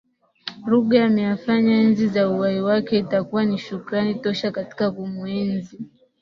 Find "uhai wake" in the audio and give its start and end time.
2.29-2.99